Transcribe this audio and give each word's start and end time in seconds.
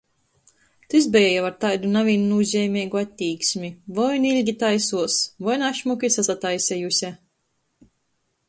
Tys 0.93 1.07
beja 1.15 1.27
jau 1.33 1.43
ar 1.49 1.57
taidu 1.65 1.91
navīnnūzeimeigu 1.97 2.99
attīksmi- 3.01 3.71
voi 3.99 4.09
nu 4.25 4.33
ilgi 4.39 4.57
taisuos, 4.65 5.21
voi 5.49 5.61
našmuki 5.67 6.13
sasataisiejuse. 6.17 7.17